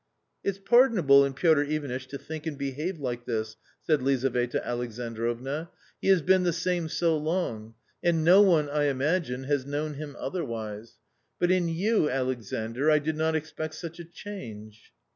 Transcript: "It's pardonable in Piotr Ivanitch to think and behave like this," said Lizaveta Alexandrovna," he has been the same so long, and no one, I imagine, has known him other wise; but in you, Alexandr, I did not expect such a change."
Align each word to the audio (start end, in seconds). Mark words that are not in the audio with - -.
"It's 0.43 0.57
pardonable 0.57 1.23
in 1.23 1.35
Piotr 1.35 1.61
Ivanitch 1.61 2.07
to 2.07 2.17
think 2.17 2.47
and 2.47 2.57
behave 2.57 2.97
like 2.97 3.25
this," 3.25 3.55
said 3.85 4.01
Lizaveta 4.01 4.59
Alexandrovna," 4.67 5.69
he 6.01 6.07
has 6.07 6.23
been 6.23 6.41
the 6.41 6.51
same 6.53 6.89
so 6.89 7.15
long, 7.15 7.75
and 8.01 8.23
no 8.23 8.41
one, 8.41 8.67
I 8.67 8.85
imagine, 8.85 9.43
has 9.43 9.63
known 9.67 9.93
him 9.93 10.15
other 10.17 10.43
wise; 10.43 10.97
but 11.37 11.51
in 11.51 11.69
you, 11.69 12.09
Alexandr, 12.09 12.89
I 12.89 12.97
did 12.97 13.15
not 13.15 13.35
expect 13.35 13.75
such 13.75 13.99
a 13.99 14.03
change." 14.03 14.91